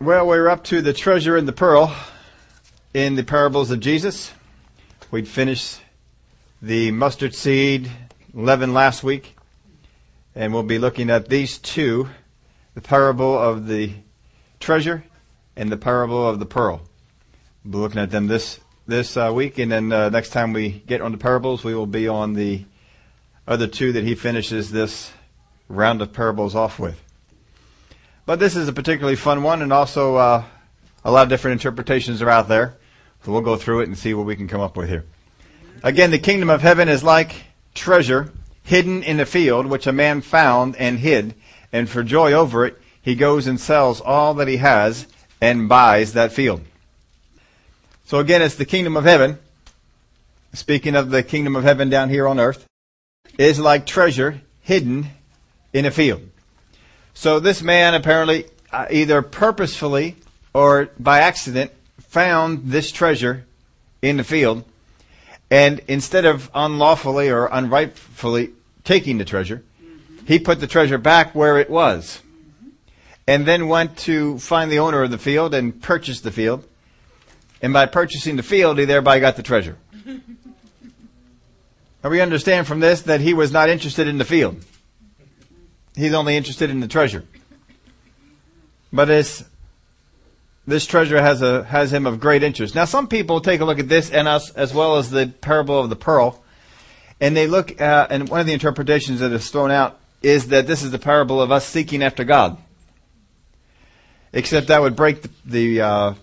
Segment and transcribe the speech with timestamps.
[0.00, 1.94] Well, we're up to the treasure and the pearl
[2.92, 4.32] in the parables of Jesus.
[5.12, 5.80] We'd finished
[6.60, 7.88] the mustard seed
[8.32, 9.36] leaven last week,
[10.34, 12.08] and we'll be looking at these two,
[12.74, 13.92] the parable of the
[14.58, 15.04] treasure
[15.54, 16.82] and the parable of the pearl.
[17.64, 18.58] We'll be looking at them this
[18.88, 21.86] this uh, week, and then uh, next time we get on the parables, we will
[21.86, 22.64] be on the
[23.46, 25.12] other two that he finishes this
[25.68, 27.00] round of parables off with.
[28.26, 30.44] But this is a particularly fun one, and also uh,
[31.04, 32.76] a lot of different interpretations are out there.
[33.22, 35.04] So we'll go through it and see what we can come up with here.
[35.82, 38.32] Again, the kingdom of heaven is like treasure
[38.62, 41.34] hidden in a field, which a man found and hid,
[41.70, 45.06] and for joy over it, he goes and sells all that he has
[45.40, 46.62] and buys that field.
[48.06, 49.38] So again, it's the kingdom of heaven.
[50.54, 52.64] Speaking of the kingdom of heaven down here on earth,
[53.36, 55.08] is like treasure hidden
[55.74, 56.22] in a field.
[57.14, 60.16] So this man apparently uh, either purposefully
[60.52, 63.44] or by accident found this treasure
[64.02, 64.64] in the field
[65.50, 68.50] and instead of unlawfully or unrightfully
[68.82, 70.26] taking the treasure, mm-hmm.
[70.26, 72.20] he put the treasure back where it was
[72.58, 72.70] mm-hmm.
[73.28, 76.64] and then went to find the owner of the field and purchase the field.
[77.62, 79.76] And by purchasing the field, he thereby got the treasure.
[80.04, 80.20] now
[82.10, 84.62] we understand from this that he was not interested in the field.
[85.94, 87.24] He's only interested in the treasure.
[88.92, 89.44] But this,
[90.66, 92.74] this treasure has a, has him of great interest.
[92.74, 95.78] Now some people take a look at this and us as well as the parable
[95.78, 96.42] of the pearl,
[97.20, 100.66] and they look at, and one of the interpretations that is thrown out is that
[100.66, 102.58] this is the parable of us seeking after God.
[104.32, 106.14] Except that would break the, the, uh,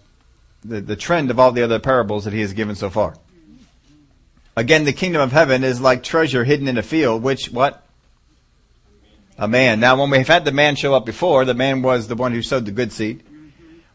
[0.65, 3.15] the, the trend of all the other parables that he has given so far.
[4.55, 7.85] Again, the kingdom of heaven is like treasure hidden in a field, which what?
[9.41, 9.79] A man.
[9.79, 12.43] Now, when we've had the man show up before, the man was the one who
[12.43, 13.23] sowed the good seed.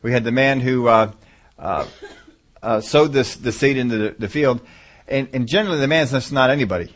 [0.02, 1.12] We had the man who uh,
[1.56, 1.86] uh,
[2.60, 4.60] uh, sowed this the seed into the, the field,
[5.06, 6.92] and, and, generally the man's just not anybody.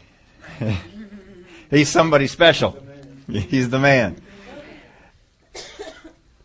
[1.71, 2.77] He's somebody special.
[3.29, 4.21] He's the man.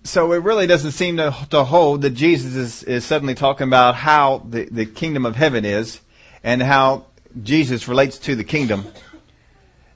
[0.03, 3.96] So it really doesn't seem to, to hold that Jesus is, is suddenly talking about
[3.96, 6.01] how the, the kingdom of heaven is
[6.44, 7.07] and how
[7.41, 8.85] Jesus relates to the kingdom.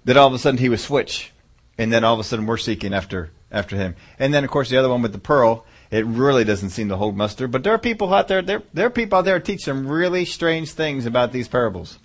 [0.06, 1.32] That all of a sudden he would switch
[1.80, 3.96] and then all of a sudden we're seeking after after him.
[4.20, 6.98] And then of course the other one with the pearl, it really doesn't seem to
[6.98, 7.48] hold muster.
[7.48, 10.26] But there are people out there, there, there are people out there teach some really
[10.26, 11.98] strange things about these parables.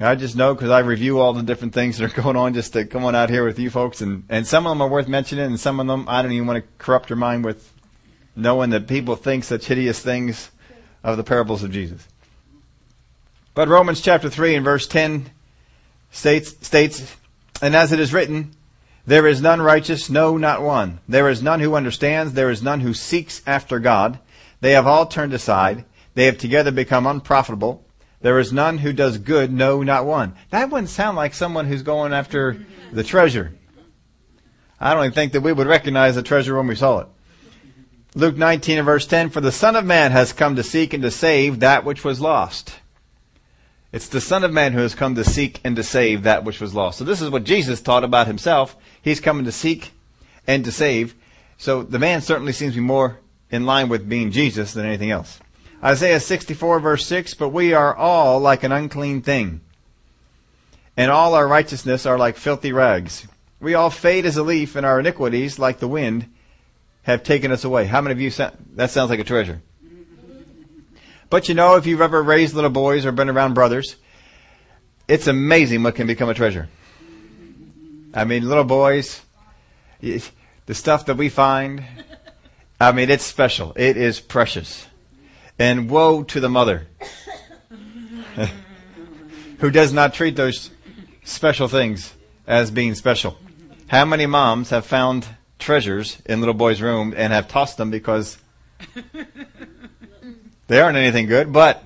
[0.00, 2.72] I just know because I review all the different things that are going on just
[2.74, 5.08] to come on out here with you folks, and and some of them are worth
[5.08, 7.72] mentioning, and some of them I don't even want to corrupt your mind with
[8.36, 10.52] knowing that people think such hideous things
[11.02, 12.06] of the parables of Jesus.
[13.54, 15.30] But Romans chapter three and verse ten
[16.12, 17.16] states states
[17.60, 18.52] and as it is written,
[19.06, 21.00] there is none righteous, no, not one.
[21.08, 24.18] There is none who understands, there is none who seeks after God.
[24.60, 25.84] They have all turned aside.
[26.14, 27.84] They have together become unprofitable.
[28.20, 30.34] There is none who does good, no, not one.
[30.50, 33.54] That wouldn't sound like someone who's going after the treasure.
[34.80, 37.08] I don't even think that we would recognize the treasure when we saw it.
[38.14, 41.02] Luke 19 and verse 10, For the Son of Man has come to seek and
[41.02, 42.74] to save that which was lost.
[43.90, 46.60] It's the Son of Man who has come to seek and to save that which
[46.60, 46.98] was lost.
[46.98, 48.76] So this is what Jesus taught about himself.
[49.00, 49.92] He's coming to seek
[50.46, 51.14] and to save.
[51.56, 53.18] So the man certainly seems to be more
[53.50, 55.40] in line with being Jesus than anything else.
[55.82, 59.62] Isaiah 64 verse 6, but we are all like an unclean thing.
[60.96, 63.26] And all our righteousness are like filthy rags.
[63.60, 66.30] We all fade as a leaf and our iniquities, like the wind,
[67.02, 67.86] have taken us away.
[67.86, 68.30] How many of you,
[68.74, 69.62] that sounds like a treasure?
[71.30, 73.96] But you know, if you've ever raised little boys or been around brothers,
[75.06, 76.68] it's amazing what can become a treasure.
[78.14, 79.20] I mean, little boys,
[80.00, 81.84] the stuff that we find,
[82.80, 83.72] I mean, it's special.
[83.76, 84.86] It is precious.
[85.58, 86.86] And woe to the mother
[89.58, 90.70] who does not treat those
[91.24, 92.14] special things
[92.46, 93.36] as being special.
[93.88, 95.26] How many moms have found
[95.58, 98.38] treasures in little boys' room and have tossed them because
[100.68, 101.82] they aren't anything good, but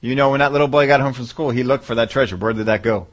[0.00, 2.36] you know when that little boy got home from school, he looked for that treasure.
[2.36, 3.06] Where did that go?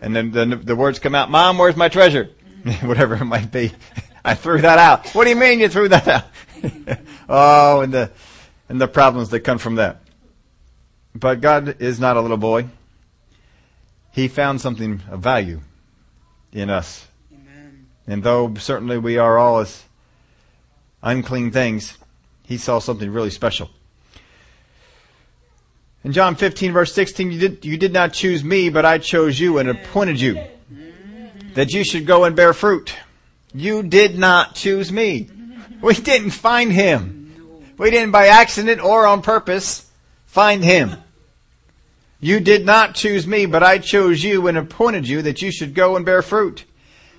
[0.00, 2.30] And then the, the words come out, Mom, where's my treasure?
[2.82, 3.72] Whatever it might be.
[4.24, 5.08] I threw that out.
[5.10, 6.24] What do you mean you threw that out?
[7.28, 8.10] oh, and the,
[8.68, 10.02] and the problems that come from that.
[11.14, 12.66] But God is not a little boy.
[14.12, 15.60] He found something of value
[16.52, 17.06] in us.
[17.32, 17.86] Amen.
[18.06, 19.84] And though certainly we are all as
[21.02, 21.96] unclean things,
[22.50, 23.70] he saw something really special.
[26.02, 29.38] In John 15 verse 16, you did, you did not choose me, but I chose
[29.38, 30.42] you and appointed you
[31.54, 32.96] that you should go and bear fruit.
[33.54, 35.30] You did not choose me.
[35.80, 37.72] We didn't find him.
[37.78, 39.88] We didn't by accident or on purpose
[40.26, 40.96] find him.
[42.18, 45.72] You did not choose me, but I chose you and appointed you that you should
[45.72, 46.64] go and bear fruit,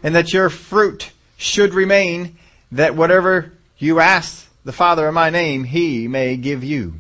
[0.04, 2.38] and that your fruit should remain,
[2.74, 6.96] that whatever you ask the Father in my name, he may give you.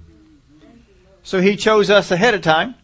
[1.23, 2.75] So he chose us ahead of time,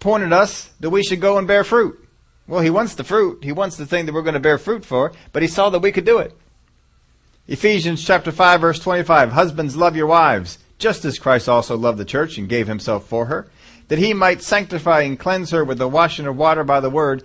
[0.00, 2.04] pointed us that we should go and bear fruit.
[2.46, 3.44] Well, he wants the fruit.
[3.44, 5.80] He wants the thing that we're going to bear fruit for, but he saw that
[5.80, 6.36] we could do it.
[7.46, 12.04] Ephesians chapter 5 verse 25, husbands love your wives, just as Christ also loved the
[12.04, 13.48] church and gave himself for her,
[13.88, 17.22] that he might sanctify and cleanse her with the washing of water by the word,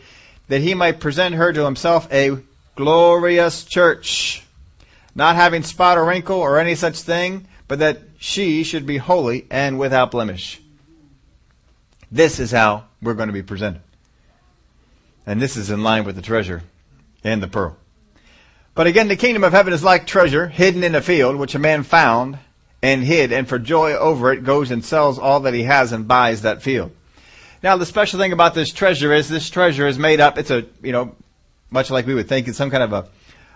[0.47, 2.37] that he might present her to himself a
[2.75, 4.42] glorious church,
[5.15, 9.45] not having spot or wrinkle or any such thing, but that she should be holy
[9.49, 10.59] and without blemish.
[12.11, 13.81] This is how we're going to be presented.
[15.25, 16.63] And this is in line with the treasure
[17.23, 17.77] and the pearl.
[18.75, 21.59] But again, the kingdom of heaven is like treasure hidden in a field, which a
[21.59, 22.39] man found
[22.81, 26.07] and hid, and for joy over it goes and sells all that he has and
[26.07, 26.91] buys that field.
[27.61, 30.65] Now, the special thing about this treasure is this treasure is made up, it's a,
[30.81, 31.15] you know,
[31.71, 33.07] much like we would think, it's some kind of a,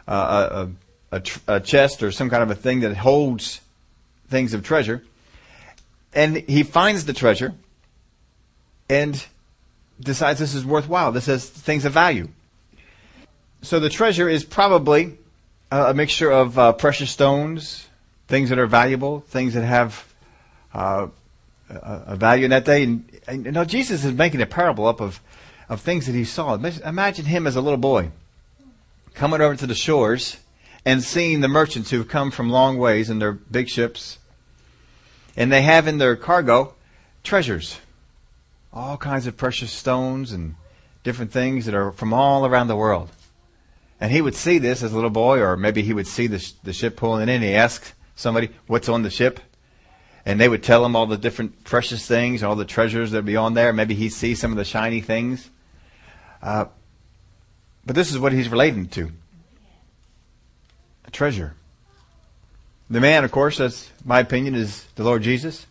[0.07, 0.69] a, a,
[1.17, 3.61] a, a chest or some kind of a thing that holds
[4.29, 5.03] things of treasure.
[6.13, 7.53] And he finds the treasure
[8.89, 9.23] and
[9.99, 11.11] decides this is worthwhile.
[11.11, 12.29] This has things of value.
[13.61, 15.17] So the treasure is probably
[15.71, 17.87] a mixture of uh, precious stones,
[18.27, 20.05] things that are valuable, things that have
[20.73, 21.07] uh,
[21.69, 22.83] a value in that day.
[22.83, 25.19] And, and you know, Jesus is making a parable up of,
[25.67, 26.55] of things that he saw.
[26.55, 28.11] Imagine him as a little boy
[29.13, 30.37] coming over to the shores
[30.87, 34.19] and seeing the merchants who've come from long ways in their big ships.
[35.35, 36.75] And they have in their cargo
[37.25, 37.81] treasures,
[38.71, 40.55] all kinds of precious stones and
[41.03, 43.09] different things that are from all around the world.
[43.99, 46.39] And he would see this as a little boy, or maybe he would see the,
[46.39, 49.41] sh- the ship pulling in and he asked somebody, what's on the ship?
[50.25, 53.25] And they would tell him all the different precious things, all the treasures that would
[53.25, 53.73] be on there.
[53.73, 55.49] Maybe he'd see some of the shiny things.
[56.41, 56.67] Uh,
[57.85, 59.11] but this is what he's relating to.
[61.07, 61.55] A treasure.
[62.89, 65.65] The man, of course, that's my opinion, is the Lord Jesus.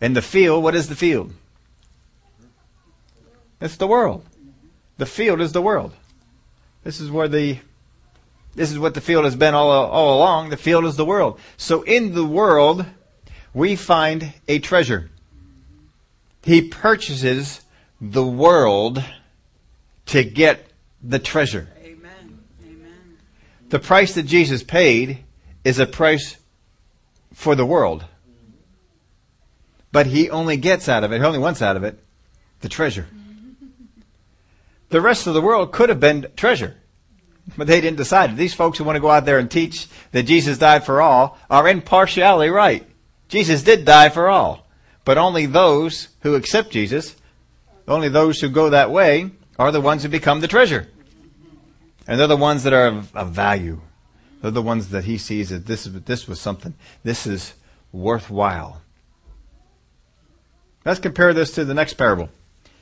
[0.00, 1.32] And the field, what is the field?
[3.60, 4.24] It's the world.
[4.98, 5.92] The field is the world.
[6.84, 7.58] This is where the
[8.54, 10.50] this is what the field has been all, all along.
[10.50, 11.38] The field is the world.
[11.56, 12.84] So in the world,
[13.54, 15.08] we find a treasure.
[16.42, 17.60] He purchases
[18.00, 19.04] the world
[20.06, 20.66] to get
[21.02, 21.68] the treasure.
[23.70, 25.24] The price that Jesus paid
[25.64, 26.36] is a price
[27.32, 28.04] for the world.
[29.92, 31.98] But he only gets out of it, he only wants out of it,
[32.60, 33.06] the treasure.
[34.88, 36.76] The rest of the world could have been treasure.
[37.56, 38.36] But they didn't decide.
[38.36, 41.38] These folks who want to go out there and teach that Jesus died for all
[41.48, 42.86] are in partiality right.
[43.28, 44.66] Jesus did die for all.
[45.04, 47.16] But only those who accept Jesus,
[47.86, 50.88] only those who go that way, are the ones who become the treasure.
[52.06, 53.80] And they're the ones that are of, of value.
[54.40, 56.74] They're the ones that he sees that this, this was something,
[57.04, 57.54] this is
[57.92, 58.80] worthwhile.
[60.84, 62.30] Let's compare this to the next parable.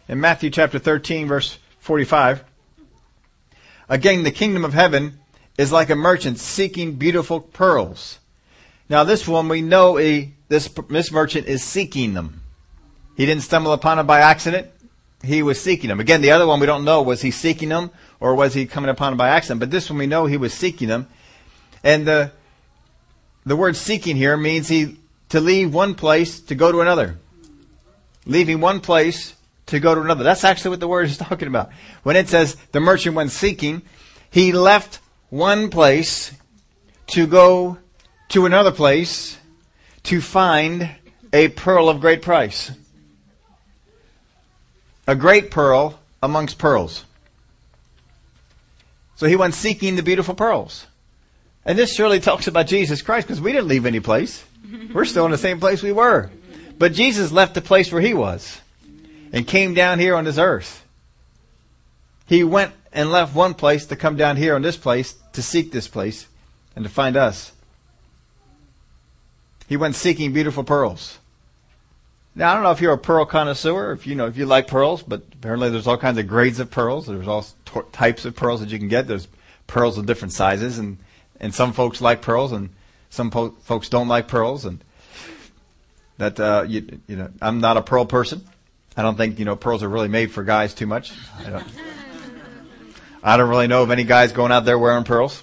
[0.06, 2.44] In Matthew chapter 13 verse 45.
[3.88, 5.18] Again, the kingdom of heaven
[5.56, 8.18] is like a merchant seeking beautiful pearls.
[8.88, 12.42] Now this one we know a, this, this merchant is seeking them.
[13.16, 14.68] He didn't stumble upon them by accident.
[15.22, 16.00] He was seeking them.
[16.00, 18.90] Again, the other one we don't know, was he seeking them or was he coming
[18.90, 19.60] upon them by accident?
[19.60, 21.08] But this one we know he was seeking them.
[21.82, 22.32] And the,
[23.44, 24.96] the word seeking here means he,
[25.30, 27.18] to leave one place to go to another.
[28.26, 29.34] Leaving one place
[29.66, 30.24] to go to another.
[30.24, 31.70] That's actually what the word is talking about.
[32.02, 33.82] When it says the merchant went seeking,
[34.30, 36.32] he left one place
[37.08, 37.78] to go
[38.28, 39.38] to another place
[40.04, 40.90] to find
[41.32, 42.70] a pearl of great price.
[45.08, 47.04] A great pearl amongst pearls.
[49.16, 50.86] So he went seeking the beautiful pearls.
[51.64, 54.44] And this surely talks about Jesus Christ because we didn't leave any place.
[54.92, 56.30] We're still in the same place we were.
[56.78, 58.60] But Jesus left the place where he was
[59.32, 60.84] and came down here on this earth.
[62.26, 65.72] He went and left one place to come down here on this place to seek
[65.72, 66.26] this place
[66.76, 67.52] and to find us.
[69.68, 71.18] He went seeking beautiful pearls.
[72.38, 74.68] Now I don't know if you're a pearl connoisseur, if you know if you like
[74.68, 77.08] pearls, but apparently there's all kinds of grades of pearls.
[77.08, 79.08] There's all t- types of pearls that you can get.
[79.08, 79.26] There's
[79.66, 80.98] pearls of different sizes, and
[81.40, 82.70] and some folks like pearls, and
[83.10, 84.84] some po- folks don't like pearls, and
[86.18, 88.46] that uh, you you know I'm not a pearl person.
[88.96, 91.12] I don't think, you know, pearls are really made for guys too much.
[91.44, 91.66] I don't,
[93.22, 95.40] I don't really know of any guys going out there wearing pearls.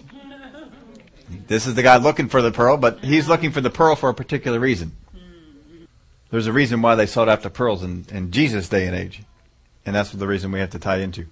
[1.48, 4.10] This is the guy looking for the pearl, but he's looking for the pearl for
[4.10, 4.92] a particular reason.
[6.36, 9.24] There's a reason why they sought after pearls in, in Jesus' day and age.
[9.86, 11.27] And that's the reason we have to tie into.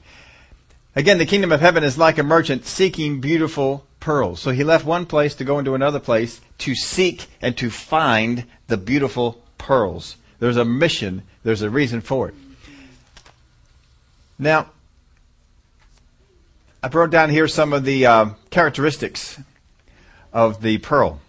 [0.95, 4.39] Again, the kingdom of heaven is like a merchant seeking beautiful pearls.
[4.39, 8.45] So he left one place to go into another place to seek and to find
[8.67, 10.15] the beautiful pearls.
[10.39, 12.35] There's a mission, there's a reason for it.
[14.39, 14.69] Now,
[16.81, 19.37] I brought down here some of the uh, characteristics
[20.31, 21.19] of the pearl.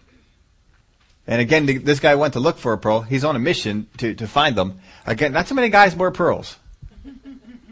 [1.26, 3.00] And again, this guy went to look for a pearl.
[3.00, 4.81] He's on a mission to, to find them.
[5.07, 6.57] Again, not too many guys wear pearls.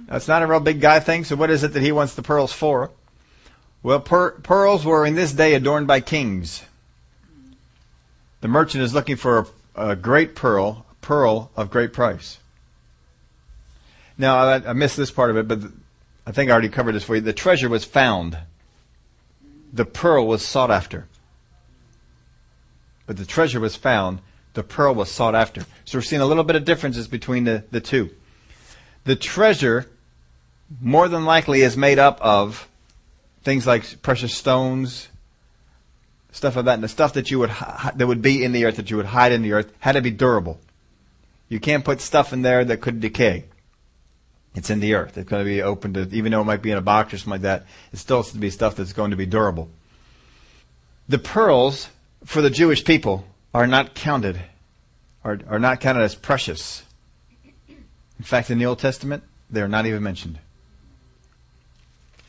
[0.08, 1.24] That's not a real big guy thing.
[1.24, 2.90] So what is it that he wants the pearls for?
[3.82, 6.62] Well, per- pearls were in this day adorned by kings.
[8.40, 12.38] The merchant is looking for a, a great pearl, a pearl of great price.
[14.16, 15.60] Now, I, I missed this part of it, but
[16.26, 17.20] I think I already covered this for you.
[17.20, 18.38] The treasure was found.
[19.72, 21.06] The pearl was sought after.
[23.06, 24.20] But the treasure was found.
[24.54, 25.64] The pearl was sought after.
[25.84, 28.10] So we're seeing a little bit of differences between the, the two.
[29.04, 29.88] The treasure
[30.80, 32.68] more than likely is made up of
[33.42, 35.08] things like precious stones,
[36.30, 37.50] stuff like that, and the stuff that you would
[37.94, 40.00] that would be in the earth that you would hide in the earth had to
[40.00, 40.60] be durable.
[41.48, 43.44] You can't put stuff in there that could decay.
[44.54, 45.16] It's in the earth.
[45.16, 47.18] It's going to be open to, even though it might be in a box or
[47.18, 49.70] something like that, it still has to be stuff that's going to be durable.
[51.08, 51.88] The pearls
[52.24, 53.24] for the Jewish people
[53.54, 54.40] are not counted,
[55.24, 56.82] are, are not counted as precious.
[57.68, 60.38] In fact, in the Old Testament, they're not even mentioned.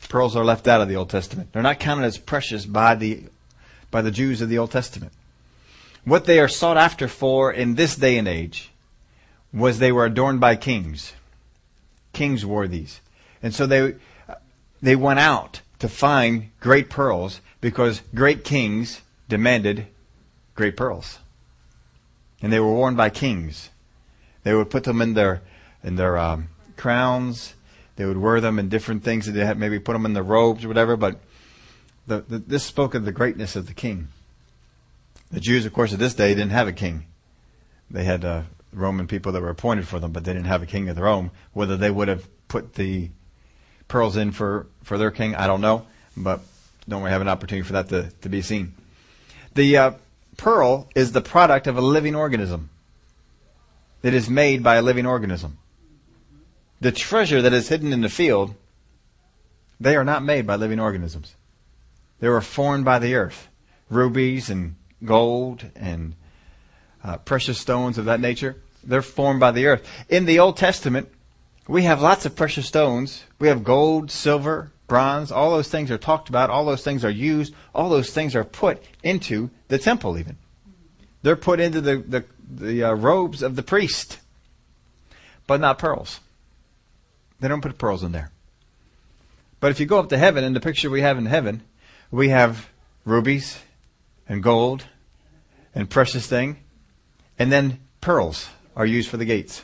[0.10, 1.52] Pearls are left out of the Old Testament.
[1.54, 3.24] They're not counted as precious by the,
[3.90, 5.12] by the Jews of the Old Testament.
[6.06, 8.72] What they are sought after for in this day and age
[9.54, 11.14] was they were adorned by kings.
[12.12, 13.00] Kings wore these.
[13.42, 13.96] And so they,
[14.82, 19.88] they went out to find great pearls because great kings demanded
[20.56, 21.20] great pearls.
[22.42, 23.70] And they were worn by kings.
[24.44, 25.42] They would put them in their,
[25.84, 27.54] in their um, crowns
[27.96, 29.32] they would wear them in different things.
[29.32, 30.98] They had maybe put them in their robes or whatever.
[30.98, 31.20] But
[32.08, 34.08] the, the, this spoke of the greatness of the king.
[35.32, 37.06] The Jews, of course, at this day didn't have a king.
[37.90, 40.68] They had uh, Roman people that were appointed for them, but they didn't have a
[40.68, 41.32] king of their own.
[41.54, 43.10] Whether they would have put the
[43.88, 45.86] pearls in for, for their king, I don't know.
[46.18, 46.42] But
[46.88, 48.74] don't we have an opportunity for that to, to be seen?
[49.56, 49.92] The uh,
[50.38, 52.70] pearl is the product of a living organism.
[54.02, 55.58] It is made by a living organism
[56.84, 58.54] the treasure that is hidden in the field,
[59.80, 61.36] they are not made by living organisms.
[62.20, 63.48] They were formed by the earth.
[63.90, 66.16] Rubies and gold and
[67.04, 69.88] uh, precious stones of that nature, they're formed by the earth.
[70.10, 71.10] In the Old Testament,
[71.68, 73.24] we have lots of precious stones.
[73.40, 75.32] We have gold, silver, bronze.
[75.32, 76.52] All those things are talked about.
[76.52, 77.56] All those things are used.
[77.74, 80.38] All those things are put into the temple even.
[81.24, 84.20] They're put into the, the, the uh, robes of the priest,
[85.48, 86.20] but not pearls.
[87.40, 88.30] They don't put pearls in there.
[89.60, 91.64] But if you go up to heaven, in the picture we have in heaven,
[92.12, 92.70] we have
[93.04, 93.58] rubies
[94.30, 94.86] and gold
[95.74, 96.58] and precious thing,
[97.40, 99.64] and then pearls are used for the gates.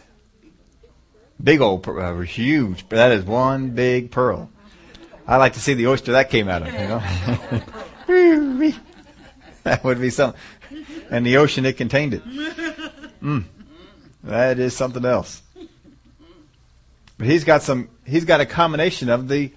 [1.41, 2.89] Big old, uh, huge.
[2.89, 4.49] But that is one big pearl.
[5.29, 6.73] I like to see the oyster that came out of.
[6.73, 6.99] You know,
[9.63, 10.41] that would be something.
[11.11, 12.23] And the ocean it contained it.
[13.21, 13.43] Mm.
[14.23, 15.43] That is something else.
[17.19, 17.89] But he's got some.
[18.07, 19.51] He's got a combination of the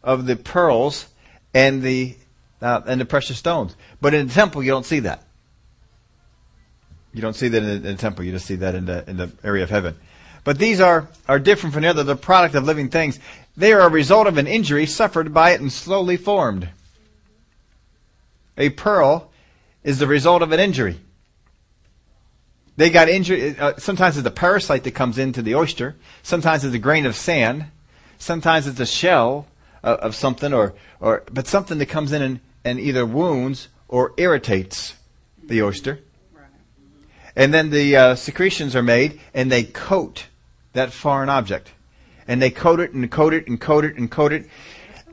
[0.00, 1.08] of the pearls
[1.52, 2.14] and the
[2.62, 3.74] uh, and the precious stones.
[4.00, 5.24] But in the temple, you don't see that.
[7.12, 8.24] You don't see that in the, in the, temple.
[8.24, 9.96] You just see that in the in the area of heaven.
[10.44, 12.04] But these are are different from the other.
[12.04, 13.18] The product of living things.
[13.56, 16.68] They are a result of an injury suffered by it and slowly formed.
[18.58, 19.30] A pearl
[19.82, 20.98] is the result of an injury.
[22.76, 23.58] They got injured.
[23.58, 25.96] Uh, sometimes it's a parasite that comes into the oyster.
[26.22, 27.66] Sometimes it's a grain of sand.
[28.18, 29.46] Sometimes it's a shell
[29.82, 34.12] of, of something, or, or but something that comes in and, and either wounds or
[34.18, 34.94] irritates
[35.42, 36.00] the oyster.
[37.34, 40.26] And then the uh, secretions are made, and they coat
[40.72, 41.70] that foreign object,
[42.28, 44.48] and they coat it and coat it and coat it and coat it,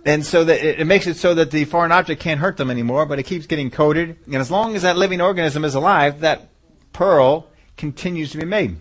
[0.06, 2.70] and so that it, it makes it so that the foreign object can't hurt them
[2.70, 4.18] anymore, but it keeps getting coated.
[4.26, 6.50] And as long as that living organism is alive, that
[6.92, 8.78] pearl continues to be made.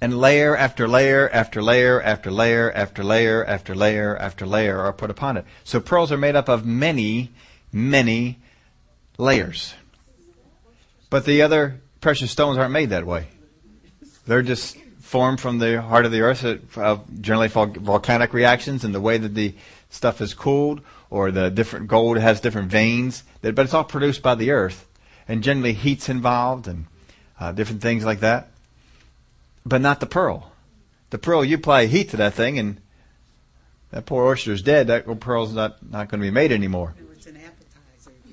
[0.00, 4.92] And layer after layer after layer after layer after layer after layer after layer are
[4.92, 5.44] put upon it.
[5.62, 7.30] So pearls are made up of many,
[7.72, 8.40] many
[9.16, 9.74] layers.
[11.08, 13.28] But the other precious stones aren't made that way.
[14.26, 14.76] They're just
[15.12, 16.42] formed from the heart of the earth,
[16.78, 19.54] uh, generally volcanic reactions and the way that the
[19.90, 24.34] stuff is cooled or the different gold has different veins, but it's all produced by
[24.34, 24.86] the earth.
[25.28, 26.86] And generally heat's involved and
[27.38, 28.48] uh, different things like that.
[29.66, 30.50] But not the pearl.
[31.10, 32.80] The pearl, you apply heat to that thing and
[33.90, 34.86] that poor oyster's dead.
[34.86, 36.94] That pearl's not, not going to be made anymore.
[37.12, 37.38] It's an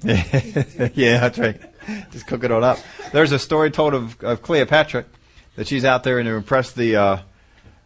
[0.01, 0.91] appetizer.
[0.95, 1.59] yeah, that's right.
[2.12, 2.79] Just cook it all up.
[3.12, 5.03] There's a story told of, of Cleopatra
[5.59, 7.17] that she's out there and to impress the uh,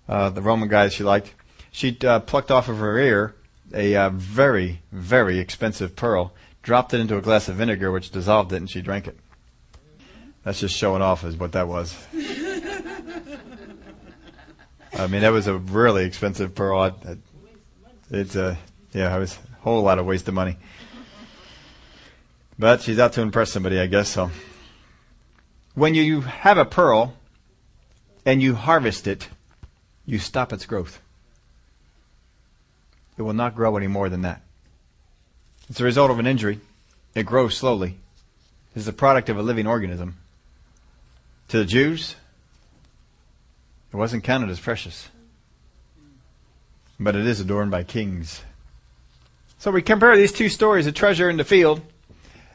[0.07, 1.33] uh, the Roman guys she liked.
[1.71, 3.33] She uh, plucked off of her ear
[3.73, 8.53] a uh, very very expensive pearl, dropped it into a glass of vinegar, which dissolved
[8.53, 9.17] it, and she drank it.
[10.43, 11.97] That's just showing off, is what that was.
[14.93, 16.79] I mean, that was a really expensive pearl.
[16.79, 17.17] I, I,
[18.11, 18.55] it's a
[18.91, 20.57] yeah, it was a whole lot of waste of money.
[22.59, 24.09] But she's out to impress somebody, I guess.
[24.09, 24.29] So,
[25.73, 27.15] when you have a pearl
[28.25, 29.29] and you harvest it,
[30.05, 30.99] you stop its growth.
[33.17, 34.41] It will not grow any more than that.
[35.69, 36.59] It's a result of an injury.
[37.15, 37.97] It grows slowly.
[38.75, 40.17] It's the product of a living organism.
[41.49, 42.15] To the Jews,
[43.91, 45.09] it wasn't counted as precious.
[46.99, 48.41] But it is adorned by kings.
[49.59, 51.81] So we compare these two stories, the treasure in the field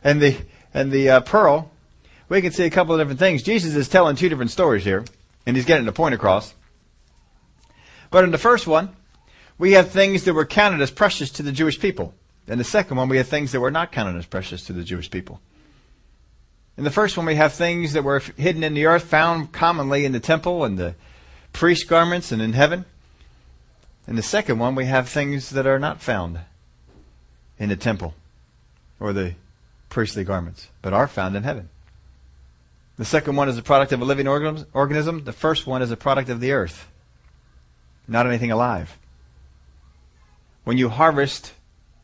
[0.02, 0.36] and the,
[0.74, 1.70] and the uh, pearl.
[2.28, 3.42] We can see a couple of different things.
[3.42, 5.04] Jesus is telling two different stories here,
[5.48, 6.54] and he's getting the point across.
[8.10, 8.90] But in the first one,
[9.56, 12.12] we have things that were counted as precious to the Jewish people.
[12.46, 14.84] In the second one, we have things that were not counted as precious to the
[14.84, 15.40] Jewish people.
[16.76, 20.04] In the first one, we have things that were hidden in the earth, found commonly
[20.04, 20.94] in the temple and the
[21.54, 22.84] priest garments and in heaven.
[24.06, 26.40] In the second one, we have things that are not found
[27.58, 28.12] in the temple
[29.00, 29.34] or the
[29.88, 31.70] priestly garments, but are found in heaven.
[32.98, 35.22] The second one is a product of a living organism.
[35.22, 36.88] The first one is a product of the earth,
[38.08, 38.98] not anything alive.
[40.64, 41.52] When you harvest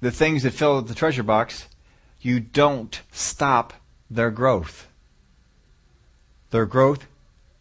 [0.01, 1.67] the things that fill the treasure box,
[2.21, 3.75] you don't stop
[4.09, 4.87] their growth.
[6.51, 7.07] Their growth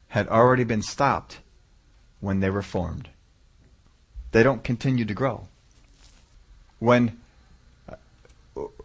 [0.09, 1.39] had already been stopped
[2.19, 3.09] when they were formed.
[4.31, 5.47] They don't continue to grow.
[6.77, 7.19] When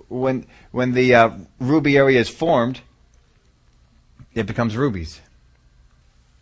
[0.08, 1.30] when when the uh,
[1.60, 2.80] ruby area is formed,
[4.38, 5.20] it becomes rubies.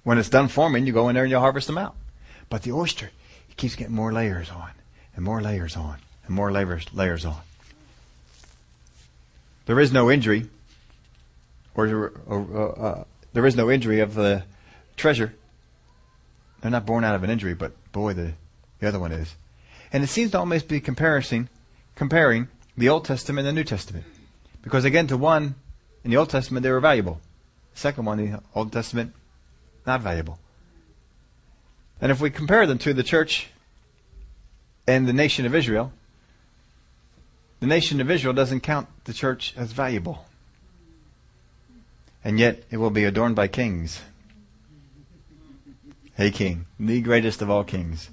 [0.04, 1.96] When it's done forming, you go in there and you harvest them out.
[2.48, 3.10] But the oyster,
[3.50, 4.70] it keeps getting more layers on,
[5.14, 7.40] and more layers on, and more layers layers on.
[9.66, 10.46] There is no injury,
[11.74, 14.44] or, or uh, there is no injury of the
[14.96, 15.34] treasure.
[16.60, 18.34] They're not born out of an injury, but boy, the
[18.78, 19.34] the other one is.
[19.92, 21.48] And it seems to almost be comparing,
[21.94, 24.04] comparing the Old Testament and the New Testament.
[24.62, 25.54] Because again, to one,
[26.04, 27.20] in the Old Testament, they were valuable.
[27.76, 29.12] Second one, the Old Testament,
[29.86, 30.38] not valuable.
[32.00, 33.50] And if we compare them to the church
[34.86, 35.92] and the nation of Israel,
[37.60, 40.24] the nation of Israel doesn't count the church as valuable.
[42.24, 44.00] And yet it will be adorned by kings.
[46.14, 48.08] Hey king, the greatest of all kings.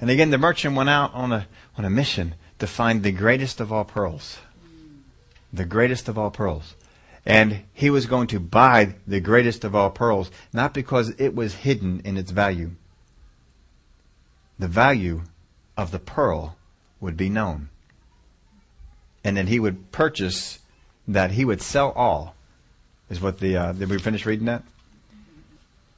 [0.00, 1.46] And again, the merchant went out on a,
[1.76, 4.38] on a mission to find the greatest of all pearls.
[5.52, 6.74] The greatest of all pearls.
[7.24, 11.54] And he was going to buy the greatest of all pearls, not because it was
[11.54, 12.72] hidden in its value.
[14.58, 15.22] The value
[15.76, 16.56] of the pearl
[17.00, 17.68] would be known.
[19.24, 20.58] And then he would purchase
[21.06, 22.34] that he would sell all,
[23.08, 24.64] is what the, uh, did we finish reading that?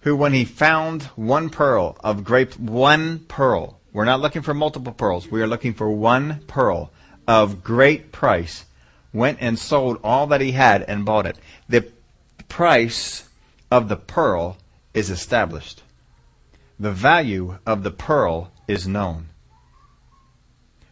[0.00, 4.92] Who, when he found one pearl of great, one pearl, we're not looking for multiple
[4.92, 5.30] pearls.
[5.30, 6.90] We are looking for one pearl
[7.26, 8.64] of great price.
[9.14, 11.38] Went and sold all that he had and bought it.
[11.68, 11.88] The
[12.48, 13.28] price
[13.70, 14.58] of the pearl
[14.92, 15.82] is established.
[16.78, 19.28] The value of the pearl is known.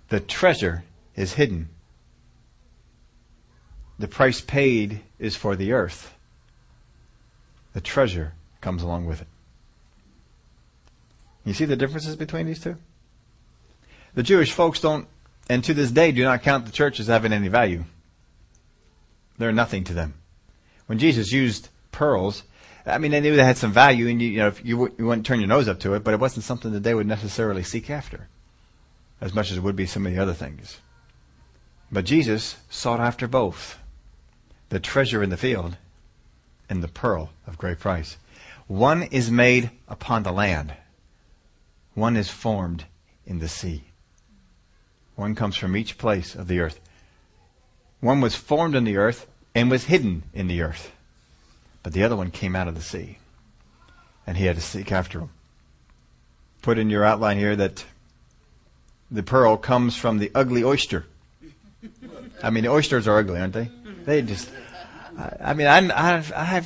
[0.09, 0.85] The treasure
[1.17, 1.69] is hidden.
[3.99, 6.15] The price paid is for the earth.
[7.73, 9.29] The treasure comes along with it.
[11.45, 12.77] You see the differences between these two?
[14.15, 15.09] The Jewish folks don't,
[15.49, 17.85] and to this day, do not count the church as having any value.
[19.43, 20.15] They're nothing to them.
[20.87, 22.45] When Jesus used pearls,
[22.87, 25.07] I mean, they knew they had some value, and you, you know, if you, you
[25.07, 27.65] wouldn't turn your nose up to it, but it wasn't something that they would necessarily
[27.65, 28.29] seek after,
[29.21, 30.79] as much as it would be some of the other things.
[31.91, 33.81] But Jesus sought after both
[34.69, 35.77] the treasure in the field
[36.71, 38.19] and the pearl of great price.
[38.69, 40.73] One is made upon the land,
[41.95, 42.85] one is formed
[43.27, 43.87] in the sea.
[45.17, 46.79] One comes from each place of the earth.
[47.99, 50.93] One was formed in the earth and was hidden in the earth.
[51.83, 53.19] But the other one came out of the sea.
[54.27, 55.31] And he had to seek after him.
[56.63, 57.85] Put in your outline here that
[59.11, 61.07] the pearl comes from the ugly oyster.
[62.43, 63.69] I mean, the oysters are ugly, aren't they?
[64.05, 64.49] They just,
[65.41, 66.65] I, mean, I, I, I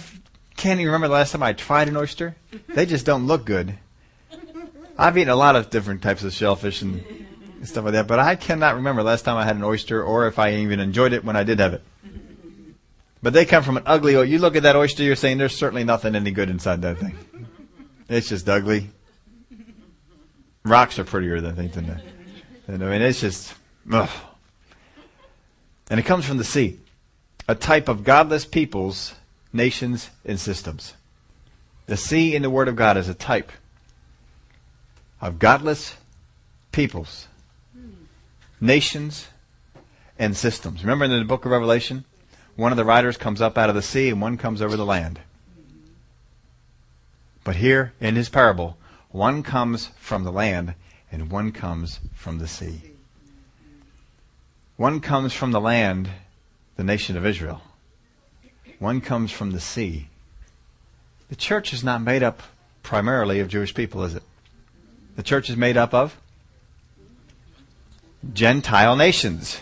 [0.56, 2.36] can't even remember the last time I tried an oyster.
[2.68, 3.78] They just don't look good.
[4.98, 7.02] I've eaten a lot of different types of shellfish and
[7.64, 10.26] stuff like that, but I cannot remember the last time I had an oyster or
[10.26, 11.82] if I even enjoyed it when I did have it.
[13.22, 15.84] But they come from an ugly, you look at that oyster, you're saying there's certainly
[15.84, 17.16] nothing any good inside that thing.
[18.08, 18.90] It's just ugly.
[20.64, 22.02] Rocks are prettier than things than that.
[22.66, 23.54] And I mean, it's just,
[23.90, 24.10] ugh.
[25.90, 26.78] And it comes from the sea.
[27.48, 29.14] A type of godless peoples,
[29.52, 30.94] nations, and systems.
[31.86, 33.52] The sea in the Word of God is a type
[35.20, 35.96] of godless
[36.72, 37.28] peoples,
[38.60, 39.28] nations,
[40.18, 40.82] and systems.
[40.82, 42.04] Remember in the book of Revelation?
[42.56, 44.84] One of the riders comes up out of the sea and one comes over the
[44.84, 45.20] land.
[47.44, 48.76] But here in his parable,
[49.10, 50.74] one comes from the land
[51.12, 52.80] and one comes from the sea.
[54.76, 56.10] One comes from the land,
[56.76, 57.62] the nation of Israel.
[58.78, 60.08] One comes from the sea.
[61.28, 62.42] The church is not made up
[62.82, 64.22] primarily of Jewish people, is it?
[65.16, 66.18] The church is made up of
[68.32, 69.60] Gentile nations.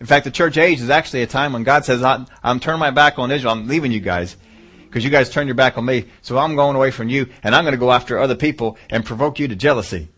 [0.00, 2.90] In fact, the church age is actually a time when God says, I'm, turning my
[2.90, 3.52] back on Israel.
[3.52, 4.36] I'm leaving you guys
[4.84, 6.06] because you guys turned your back on me.
[6.22, 9.04] So I'm going away from you and I'm going to go after other people and
[9.04, 10.08] provoke you to jealousy.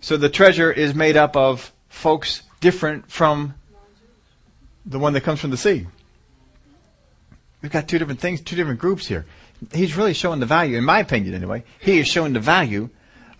[0.00, 3.54] So the treasure is made up of folks different from
[4.84, 5.86] the one that comes from the sea.
[7.62, 9.26] We've got two different things, two different groups here.
[9.72, 12.90] He's really showing the value, in my opinion anyway, he is showing the value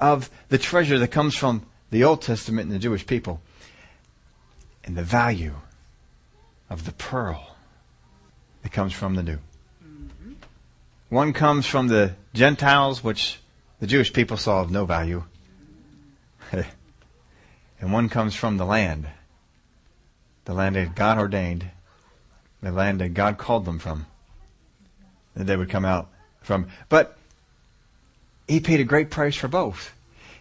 [0.00, 3.40] of the treasure that comes from the Old Testament and the Jewish people.
[4.84, 5.54] And the value
[6.68, 7.54] of the pearl
[8.62, 9.38] that comes from the New.
[9.84, 10.32] Mm-hmm.
[11.08, 13.38] One comes from the Gentiles, which
[13.80, 15.24] the Jewish people saw of no value.
[16.52, 19.08] and one comes from the land,
[20.44, 21.66] the land that God ordained,
[22.62, 24.06] the land that God called them from,
[25.34, 26.08] that they would come out
[26.40, 26.68] from.
[26.88, 27.16] But
[28.48, 29.92] he paid a great price for both.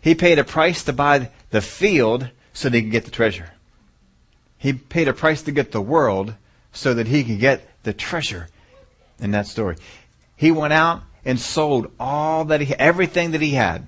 [0.01, 3.51] He paid a price to buy the field so he could get the treasure.
[4.61, 6.35] He paid a price to get the world
[6.71, 8.47] so that he could get the treasure
[9.19, 9.75] in that story.
[10.35, 13.87] He went out and sold all that he, everything that he had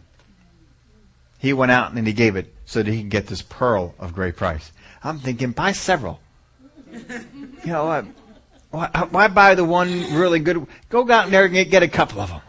[1.44, 4.14] he went out and he gave it so that he could get this pearl of
[4.14, 4.72] great price.
[5.04, 6.22] I'm thinking, buy several.
[6.90, 7.28] You
[7.66, 8.08] know,
[8.72, 10.66] why, why buy the one really good?
[10.90, 12.42] Go out there and get a couple of them.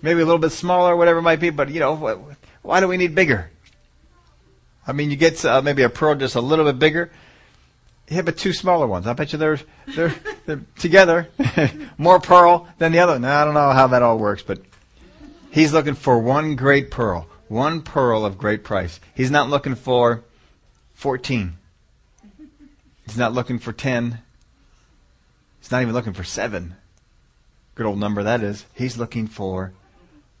[0.00, 2.96] Maybe a little bit smaller, whatever it might be, but you know, why do we
[2.96, 3.50] need bigger?
[4.86, 7.10] I mean, you get uh, maybe a pearl just a little bit bigger.
[8.08, 9.06] Yeah, but two smaller ones.
[9.06, 9.60] I bet you they're
[9.94, 10.14] they're,
[10.44, 11.28] they're together
[11.98, 13.18] more pearl than the other.
[13.18, 14.60] Now I don't know how that all works, but
[15.52, 18.98] he's looking for one great pearl, one pearl of great price.
[19.14, 20.24] He's not looking for
[20.94, 21.56] 14.
[23.06, 24.18] He's not looking for 10.
[25.60, 26.74] He's not even looking for 7.
[27.74, 28.66] Good old number that is.
[28.74, 29.72] He's looking for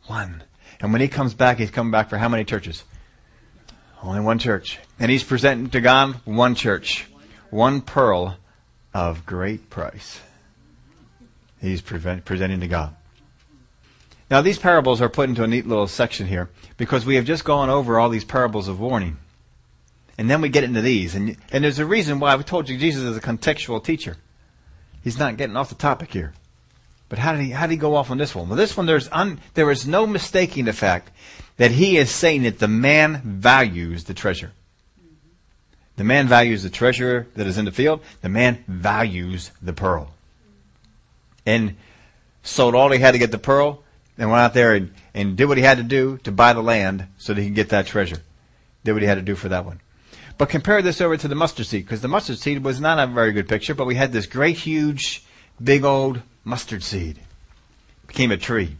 [0.06, 0.42] 1.
[0.80, 2.84] And when he comes back, he's coming back for how many churches?
[4.02, 4.78] Only one church.
[4.98, 7.06] And he's presenting to God one church.
[7.50, 8.36] One pearl
[8.94, 10.20] of great price.
[11.60, 12.94] He's presenting to God.
[14.30, 17.44] Now, these parables are put into a neat little section here because we have just
[17.44, 19.18] gone over all these parables of warning.
[20.16, 21.14] And then we get into these.
[21.14, 24.16] And, and there's a reason why we told you Jesus is a contextual teacher.
[25.02, 26.32] He's not getting off the topic here.
[27.10, 28.48] But how did he, how did he go off on this one?
[28.48, 31.10] Well, this one, there's un, there is no mistaking the fact
[31.58, 34.52] that he is saying that the man values the treasure.
[35.96, 38.00] The man values the treasure that is in the field.
[38.22, 40.14] The man values the pearl.
[41.44, 41.76] And
[42.44, 43.82] sold all he had to get the pearl
[44.16, 46.62] and went out there and, and did what he had to do to buy the
[46.62, 48.22] land so that he could get that treasure.
[48.84, 49.80] Did what he had to do for that one.
[50.38, 53.12] But compare this over to the mustard seed, because the mustard seed was not a
[53.12, 55.22] very good picture, but we had this great, huge,
[55.62, 57.18] big old mustard seed.
[58.08, 58.76] Became a tree.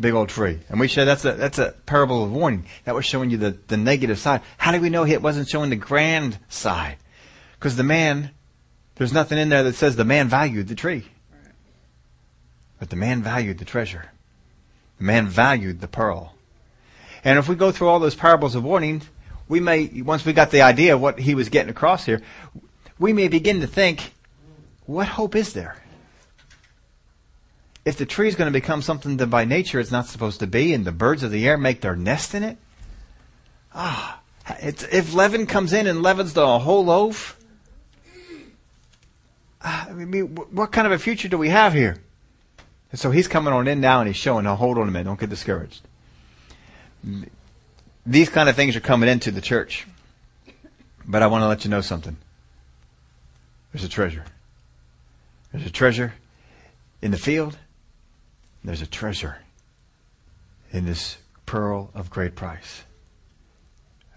[0.00, 0.58] Big old tree.
[0.70, 2.64] And we said that's a, that's a parable of warning.
[2.84, 4.40] That was showing you the, the negative side.
[4.56, 6.96] How do we know it wasn't showing the grand side?
[7.58, 8.30] Because the man,
[8.94, 11.04] there's nothing in there that says the man valued the tree.
[12.78, 14.10] But the man valued the treasure.
[14.98, 16.34] The man valued the pearl.
[17.24, 19.02] And if we go through all those parables of warning,
[19.48, 22.22] we may, once we got the idea of what he was getting across here,
[22.98, 24.12] we may begin to think,
[24.88, 25.76] what hope is there?
[27.84, 30.46] If the tree is going to become something that by nature it's not supposed to
[30.46, 32.56] be, and the birds of the air make their nest in it,
[33.74, 34.20] ah,
[34.62, 37.38] if leaven comes in and leavens the whole loaf,
[39.60, 41.98] ah, I mean, what kind of a future do we have here?
[42.90, 45.04] And so he's coming on in now and he's showing, now hold on a minute,
[45.04, 45.82] don't get discouraged.
[48.06, 49.86] these kind of things are coming into the church.
[51.06, 52.16] But I want to let you know something.
[53.72, 54.24] There's a treasure.
[55.52, 56.14] There's a treasure
[57.00, 57.58] in the field.
[58.64, 59.38] There's a treasure
[60.72, 62.84] in this pearl of great price.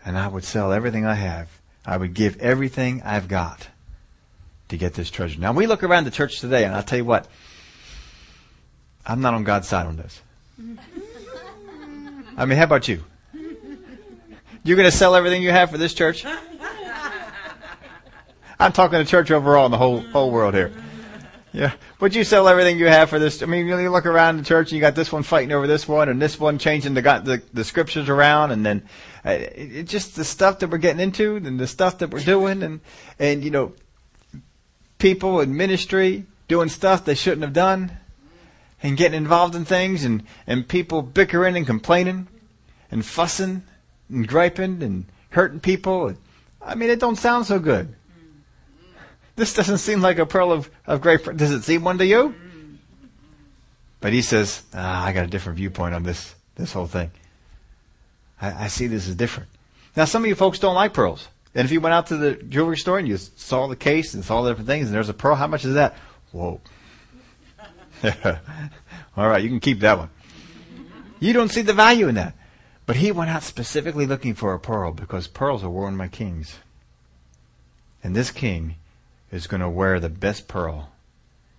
[0.04, 1.50] And I would sell everything I have.
[1.86, 3.68] I would give everything I've got
[4.70, 5.40] to get this treasure.
[5.40, 7.28] Now we look around the church today and I'll tell you what,
[9.06, 10.22] I'm not on God's side on this.
[12.38, 13.04] I mean, how about you?
[14.64, 16.26] You're going to sell everything you have for this church?
[18.60, 20.72] I'm talking to church overall in the whole whole world here.
[21.54, 21.74] Yeah.
[22.00, 23.44] Would you sell everything you have for this?
[23.44, 25.86] I mean, you look around the church and you got this one fighting over this
[25.88, 28.84] one and this one changing the, the, the scriptures around and then
[29.26, 32.64] uh, it, just the stuff that we're getting into and the stuff that we're doing
[32.64, 32.80] and,
[33.20, 33.74] and, you know,
[34.98, 37.92] people in ministry doing stuff they shouldn't have done
[38.82, 42.28] and getting involved in things and, and people bickering and complaining
[42.92, 43.64] and fussing
[44.10, 46.16] and griping and hurting people.
[46.62, 47.94] I mean, it don't sound so good.
[49.36, 51.24] This doesn't seem like a pearl of, of great.
[51.38, 52.36] Does it seem one to you?
[54.00, 57.12] But he says, ah, I got a different viewpoint on this this whole thing.
[58.42, 59.50] I, I see this as different.
[59.96, 61.28] Now, some of you folks don't like pearls.
[61.54, 64.24] And if you went out to the jewelry store and you saw the case and
[64.24, 65.96] saw the different things, and there's a pearl, how much is that?
[66.32, 66.62] Whoa.
[69.18, 70.10] All right, you can keep that one.
[71.20, 72.36] You don't see the value in that.
[72.86, 76.58] But he went out specifically looking for a pearl because pearls are worn by kings.
[78.04, 78.76] And this king
[79.32, 80.92] is going to wear the best pearl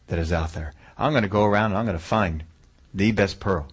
[0.08, 0.74] that is out there.
[0.98, 2.44] I'm going to go around and I'm going to find
[2.92, 3.68] the best pearl.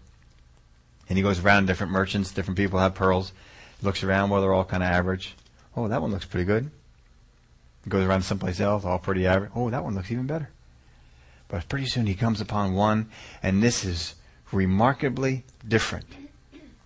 [1.10, 3.34] And he goes around different merchants, different people have pearls.
[3.82, 5.36] Looks around, well, they're all kind of average.
[5.76, 6.70] Oh, that one looks pretty good.
[7.88, 9.52] Goes around someplace else, all pretty average.
[9.56, 10.50] Oh, that one looks even better.
[11.48, 13.10] But pretty soon he comes upon one,
[13.42, 14.16] and this is
[14.52, 16.06] remarkably different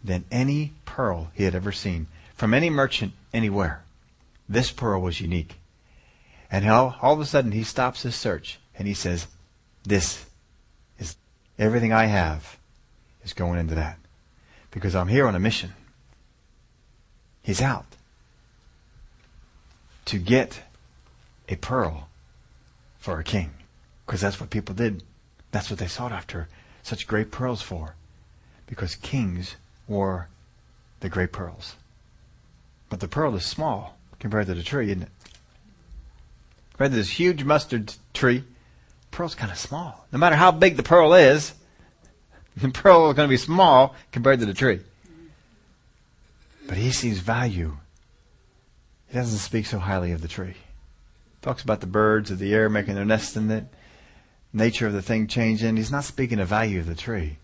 [0.04, 3.84] than any pearl he had ever seen from any merchant anywhere.
[4.47, 5.56] This pearl was unique.
[6.54, 9.26] And all, all of a sudden he stops his search and he says,
[9.84, 10.24] This
[11.00, 11.16] is
[11.58, 12.60] everything I have
[13.24, 13.98] is going into that.
[14.70, 15.74] Because I'm here on a mission.
[17.42, 17.88] He's out
[20.06, 20.62] to get
[21.50, 22.08] a pearl
[23.00, 23.50] for a king.
[24.06, 25.02] Because that's what people did.
[25.52, 26.50] That's what they sought after
[26.84, 27.96] such great pearls for.
[28.68, 29.56] Because kings
[29.88, 30.28] wore
[31.00, 31.78] the great pearls.
[32.92, 35.10] But the pearl is small compared to the tree, isn't it?
[36.80, 38.44] Right, this huge mustard tree.
[39.12, 40.06] Pearl's kind of small.
[40.12, 41.54] No matter how big the pearl is,
[42.58, 44.80] the pearl is going to be small compared to the tree.
[46.68, 47.78] But he sees value.
[49.08, 50.56] He doesn't speak so highly of the tree.
[51.42, 53.66] Talks about the birds of the air making their nest in it,
[54.52, 55.78] nature of the thing changing.
[55.78, 57.38] He's not speaking of value of the tree.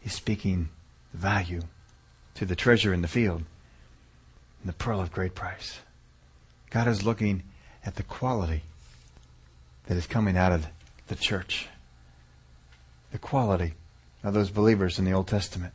[0.00, 0.70] He's speaking
[1.12, 1.62] the value
[2.34, 3.42] to the treasure in the field
[4.60, 5.80] and the pearl of great price.
[6.70, 7.42] God is looking
[7.86, 8.62] at the quality
[9.86, 10.66] that is coming out of
[11.06, 11.68] the church.
[13.12, 13.74] The quality
[14.24, 15.72] of those believers in the Old Testament.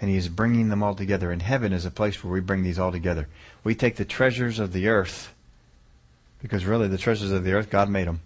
[0.00, 1.30] And he is bringing them all together.
[1.30, 3.28] And heaven is a place where we bring these all together.
[3.62, 5.34] We take the treasures of the earth,
[6.40, 8.20] because really the treasures of the earth, God made them.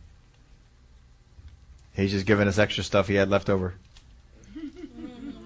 [1.94, 3.74] He's just giving us extra stuff he had left over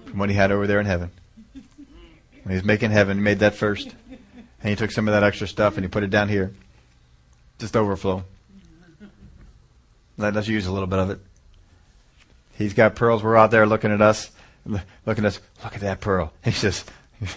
[0.05, 1.11] from what he had over there in heaven.
[1.53, 3.95] When he was making heaven, he made that first.
[4.09, 6.53] And he took some of that extra stuff and he put it down here.
[7.59, 8.23] Just overflow.
[10.17, 11.19] Let us use a little bit of it.
[12.57, 13.21] He's got pearls.
[13.23, 14.31] We're out there looking at us,
[14.65, 15.39] looking at us.
[15.63, 16.33] Look at that pearl.
[16.43, 16.83] He says,
[17.21, 17.29] oh,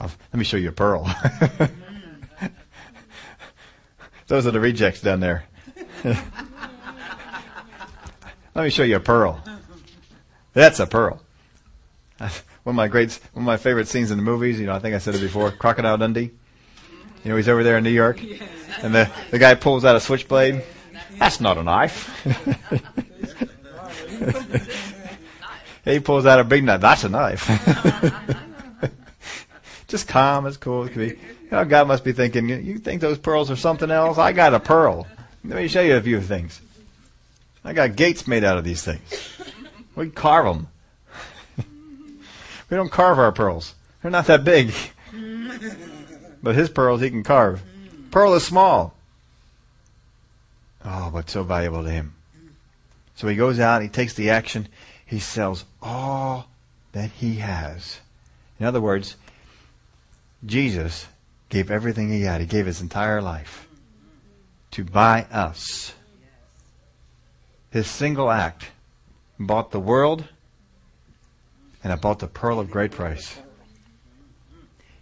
[0.00, 1.04] "Let me show you a pearl."
[4.28, 5.44] Those are the rejects down there.
[6.04, 6.22] Let
[8.64, 9.42] me show you a pearl.
[10.52, 11.22] That's a pearl.
[12.18, 12.30] One
[12.66, 14.60] of my great, one of my favorite scenes in the movies.
[14.60, 15.50] You know, I think I said it before.
[15.50, 16.32] Crocodile Dundee.
[17.28, 18.22] You know, he's over there in New York,
[18.82, 20.62] and the the guy pulls out a switchblade.
[21.18, 22.08] That's not a knife.
[25.84, 26.80] he pulls out a big knife.
[26.80, 27.46] That's a knife.
[29.88, 31.08] Just calm as cool as can be.
[31.08, 31.18] You
[31.50, 34.16] know, God must be thinking, you think those pearls are something else?
[34.16, 35.06] I got a pearl.
[35.44, 36.62] Let me show you a few things.
[37.62, 39.38] I got gates made out of these things.
[39.94, 40.68] We carve them.
[42.70, 43.74] we don't carve our pearls.
[44.00, 44.72] They're not that big.
[46.42, 47.62] But his pearls he can carve.
[48.10, 48.94] Pearl is small.
[50.84, 52.14] Oh, but so valuable to him.
[53.14, 54.68] So he goes out, he takes the action,
[55.04, 56.48] he sells all
[56.92, 58.00] that he has.
[58.60, 59.16] In other words,
[60.46, 61.06] Jesus
[61.48, 62.40] gave everything he had.
[62.40, 63.66] He gave his entire life
[64.72, 65.94] to buy us.
[67.70, 68.70] His single act
[69.38, 70.24] bought the world
[71.82, 73.38] and it bought the pearl of great price.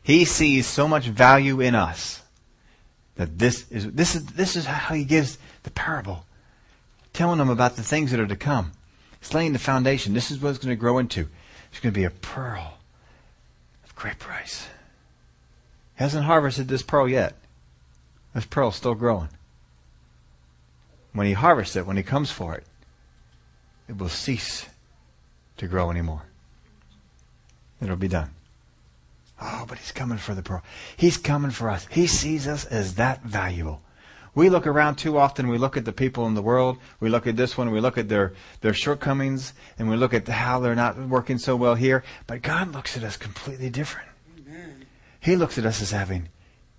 [0.06, 2.22] He sees so much value in us
[3.16, 6.24] that this is this is this is how he gives the parable,
[7.12, 8.70] telling them about the things that are to come.
[9.18, 10.14] He's laying the foundation.
[10.14, 11.28] This is what it's going to grow into.
[11.72, 12.74] It's going to be a pearl
[13.84, 14.68] of great price.
[15.98, 17.34] He hasn't harvested this pearl yet.
[18.32, 19.30] This pearl's still growing.
[21.14, 22.62] When he harvests it, when he comes for it,
[23.88, 24.66] it will cease
[25.56, 26.22] to grow anymore.
[27.82, 28.36] It'll be done.
[29.40, 30.62] Oh, but he's coming for the pearl.
[30.96, 31.86] He's coming for us.
[31.90, 33.82] He sees us as that valuable.
[34.34, 35.48] We look around too often.
[35.48, 36.78] We look at the people in the world.
[37.00, 37.70] We look at this one.
[37.70, 41.56] We look at their, their shortcomings and we look at how they're not working so
[41.56, 42.04] well here.
[42.26, 44.08] But God looks at us completely different.
[45.20, 46.28] He looks at us as having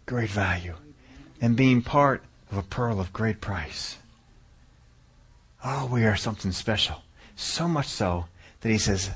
[0.05, 0.75] great value
[1.41, 3.97] and being part of a pearl of great price.
[5.65, 7.01] Oh, we are something special.
[7.35, 8.25] So much so
[8.61, 9.09] that he says,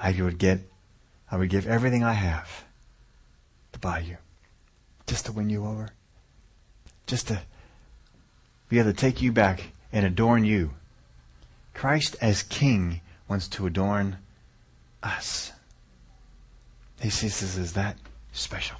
[0.00, 0.60] I would get,
[1.32, 2.64] I would give everything I have
[3.72, 4.18] to buy you.
[5.06, 5.88] Just to win you over.
[7.06, 7.40] Just to
[8.68, 10.72] be able to take you back and adorn you.
[11.72, 14.18] Christ as King wants to adorn
[15.02, 15.52] us.
[17.00, 17.96] He sees this as that
[18.32, 18.76] special.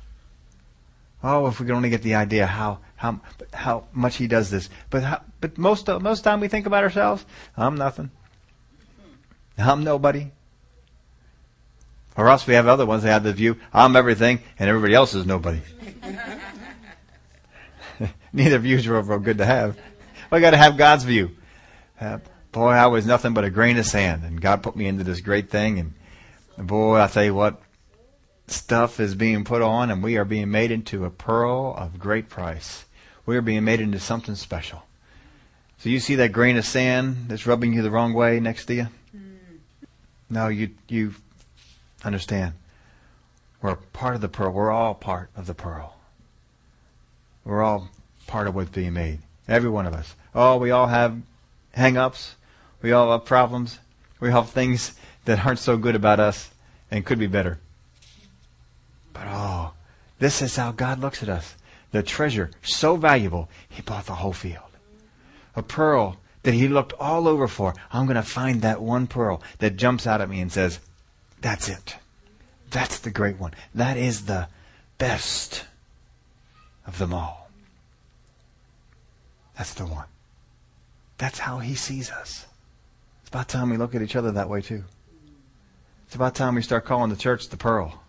[1.25, 3.21] Oh, if we could only get the idea how how
[3.55, 4.69] how much he does this.
[4.91, 7.25] But how, but most of, most time we think about ourselves,
[7.57, 8.11] I'm nothing.
[9.57, 10.33] I'm nobody.
[12.17, 15.15] Or else we have other ones that have the view, I'm everything and everybody else
[15.15, 15.61] is nobody.
[18.33, 19.79] Neither views are real good to have.
[20.31, 21.37] We got to have God's view.
[22.01, 22.19] Uh,
[22.51, 25.21] boy, I was nothing but a grain of sand, and God put me into this
[25.21, 25.79] great thing.
[25.79, 27.61] And boy, I tell you what,
[28.47, 32.29] stuff is being put on, and we are being made into a pearl of great
[32.29, 32.85] price.
[33.25, 34.83] We are being made into something special.
[35.79, 38.75] So you see that grain of sand that's rubbing you the wrong way next to
[38.75, 38.89] you?
[40.31, 41.15] No, you you
[42.05, 42.55] understand.
[43.61, 44.53] We're part of the pearl.
[44.53, 45.97] We're all part of the pearl.
[47.45, 47.89] We're all
[48.27, 49.21] part of what's being made.
[49.49, 50.15] Every one of us.
[50.35, 51.21] Oh, we all have
[51.73, 52.37] hang-ups.
[52.81, 53.79] We all have problems.
[54.21, 56.51] We all have things that aren't so good about us
[56.91, 57.59] and could be better.
[59.13, 59.73] But oh,
[60.19, 61.55] this is how God looks at us.
[61.93, 64.65] The treasure, so valuable, He bought the whole field.
[65.55, 67.75] A pearl that He looked all over for.
[67.93, 70.81] I'm going to find that one pearl that jumps out at me and says,
[71.43, 71.97] that's it.
[72.71, 73.53] That's the great one.
[73.75, 74.49] That is the
[74.97, 75.65] best
[76.87, 77.51] of them all.
[79.59, 80.07] That's the one.
[81.19, 82.47] That's how He sees us.
[83.21, 84.85] It's about time we look at each other that way too.
[86.07, 88.01] It's about time we start calling the church the pearl.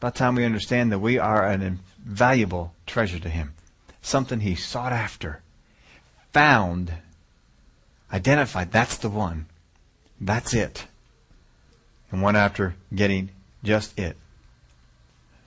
[0.00, 3.54] By the time we understand that we are an invaluable treasure to Him,
[4.02, 5.42] something He sought after,
[6.32, 6.92] found,
[8.12, 9.46] identified, that's the one.
[10.20, 10.86] That's it.
[12.14, 13.30] And went after getting
[13.64, 14.16] just it.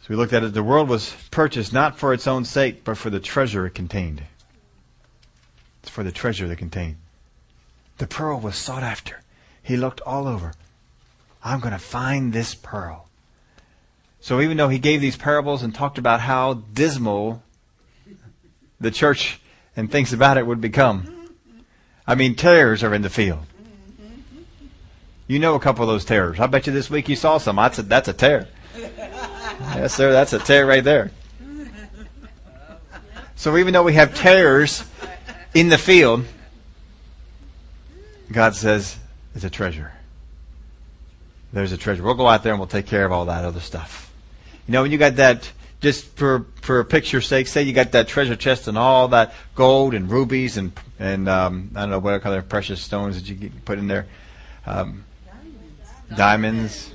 [0.01, 0.53] So we looked at it.
[0.53, 4.23] The world was purchased not for its own sake, but for the treasure it contained.
[5.79, 6.97] It's for the treasure it contained.
[7.99, 9.21] The pearl was sought after.
[9.63, 10.55] He looked all over.
[11.41, 13.07] I'm going to find this pearl.
[14.19, 17.43] So even though he gave these parables and talked about how dismal
[18.81, 19.39] the church
[19.77, 21.29] and things about it would become,
[22.05, 23.45] I mean, tares are in the field.
[25.27, 26.39] You know a couple of those tares.
[26.39, 27.57] I bet you this week you saw some.
[27.57, 28.47] That's a, that's a tare.
[28.75, 31.11] Yes, sir, that's a tare right there.
[33.35, 34.83] So even though we have tares
[35.53, 36.25] in the field,
[38.31, 38.97] God says
[39.35, 39.93] it's a treasure.
[41.53, 42.03] There's a treasure.
[42.03, 44.11] We'll go out there and we'll take care of all that other stuff.
[44.67, 48.07] You know, when you got that, just for for picture's sake, say you got that
[48.07, 52.15] treasure chest and all that gold and rubies and and um, I don't know what
[52.15, 54.07] other kind of precious stones that you put in there,
[54.65, 55.05] um,
[56.15, 56.93] diamonds,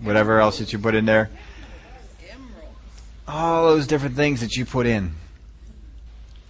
[0.00, 1.30] whatever else that you put in there,
[3.26, 5.14] all those different things that you put in.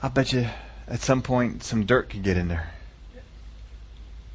[0.03, 0.47] I bet you
[0.87, 2.71] at some point some dirt could get in there,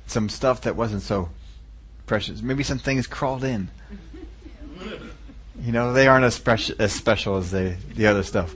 [0.07, 1.29] some stuff that wasn't so
[2.05, 2.41] precious.
[2.41, 3.69] Maybe some things crawled in.
[5.61, 8.53] You know, they aren't as, special as special as the, the other stuff.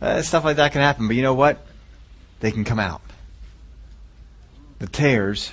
[0.00, 1.66] Uh, stuff like that can happen, but you know what?
[2.40, 3.02] They can come out.
[4.78, 5.50] The tares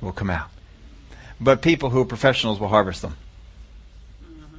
[0.00, 0.50] will come out.
[1.40, 3.16] But people who are professionals will harvest them.
[4.24, 4.56] Mm-hmm.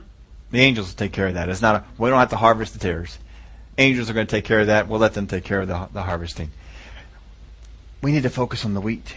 [0.51, 1.49] The angels will take care of that.
[1.49, 3.17] It's not a, we don't have to harvest the tares.
[3.78, 4.88] Angels are going to take care of that.
[4.88, 6.51] We'll let them take care of the, the harvesting.
[8.01, 9.15] We need to focus on the wheat.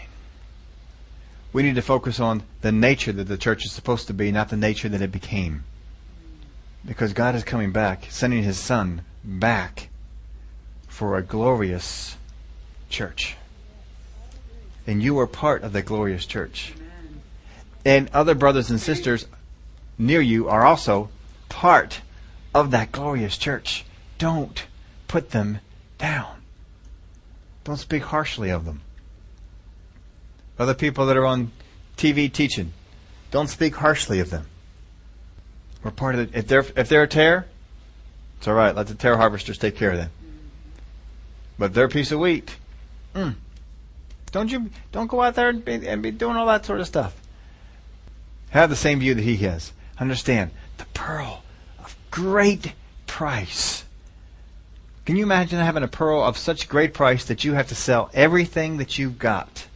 [1.53, 4.49] We need to focus on the nature that the church is supposed to be, not
[4.49, 5.65] the nature that it became.
[6.85, 9.89] Because God is coming back, sending His Son back
[10.87, 12.17] for a glorious
[12.89, 13.37] church.
[14.87, 16.73] And you are part of the glorious church.
[17.89, 19.27] And other brothers and sisters
[19.97, 21.09] near you are also
[21.49, 22.03] part
[22.55, 23.87] of that glorious church.
[24.19, 24.67] Don't
[25.07, 25.61] put them
[25.97, 26.43] down.
[27.65, 28.83] Don't speak harshly of them.
[30.59, 31.51] Other people that are on
[31.97, 32.75] TV teaching,
[33.31, 34.45] don't speak harshly of them.
[35.83, 36.31] We're part of it.
[36.35, 37.47] If they're if they're a tare,
[38.37, 38.77] it's all right.
[38.77, 40.11] Let the tare harvesters take care of them.
[41.59, 42.55] But they're a piece of wheat.
[43.15, 43.37] Mm.
[44.31, 46.87] Don't you don't go out there and be, and be doing all that sort of
[46.87, 47.19] stuff.
[48.51, 49.73] Have the same view that he has.
[49.99, 51.43] Understand the pearl
[51.79, 52.73] of great
[53.07, 53.85] price.
[55.05, 58.11] Can you imagine having a pearl of such great price that you have to sell
[58.13, 59.67] everything that you've got?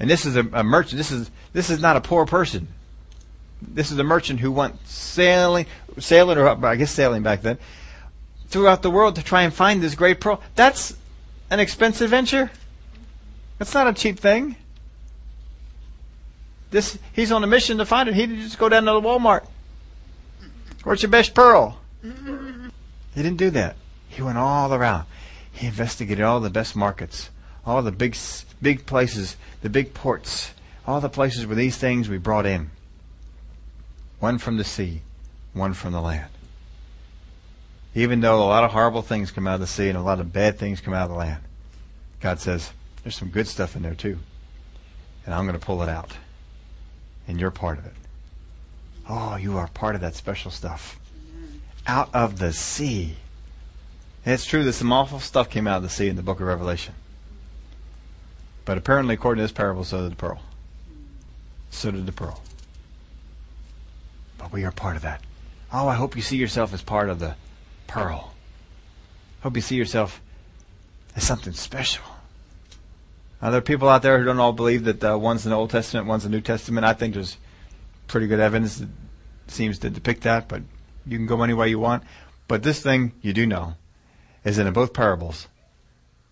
[0.00, 0.96] And this is a, a merchant.
[0.96, 2.68] This is this is not a poor person.
[3.60, 5.66] This is a merchant who went sailing,
[5.98, 7.58] sailing, or I guess sailing back then,
[8.48, 10.40] throughout the world to try and find this great pearl.
[10.54, 10.96] That's
[11.50, 12.50] an expensive venture.
[13.58, 14.56] That's not a cheap thing.
[16.70, 18.14] This he's on a mission to find it.
[18.14, 19.46] He didn't just go down to the Walmart.
[20.84, 21.80] Where's your best pearl?
[22.02, 23.76] He didn't do that.
[24.08, 25.06] He went all around.
[25.52, 27.30] He investigated all the best markets,
[27.66, 28.16] all the big
[28.62, 30.52] big places, the big ports,
[30.86, 32.70] all the places where these things we brought in.
[34.20, 35.02] One from the sea,
[35.52, 36.30] one from the land.
[37.94, 40.20] Even though a lot of horrible things come out of the sea and a lot
[40.20, 41.42] of bad things come out of the land,
[42.20, 44.18] God says, there's some good stuff in there too.
[45.24, 46.16] And I'm going to pull it out.
[47.28, 47.92] And you're part of it.
[49.08, 50.98] Oh, you are part of that special stuff.
[51.86, 53.16] Out of the sea.
[54.24, 56.40] And it's true that some awful stuff came out of the sea in the book
[56.40, 56.94] of Revelation.
[58.64, 60.40] But apparently, according to this parable, so did the pearl.
[61.70, 62.42] So did the pearl.
[64.36, 65.22] But we are part of that.
[65.72, 67.36] Oh, I hope you see yourself as part of the
[67.86, 68.32] pearl.
[69.42, 70.20] Hope you see yourself
[71.14, 72.04] as something special.
[73.40, 75.70] Now, there are people out there who don't all believe that uh, one's the Old
[75.70, 76.84] Testament, one's the New Testament.
[76.84, 77.36] I think there's
[78.06, 78.88] pretty good evidence that
[79.46, 80.62] seems to depict that, but
[81.06, 82.02] you can go any way you want.
[82.48, 83.74] But this thing you do know
[84.44, 85.46] is that in both parables,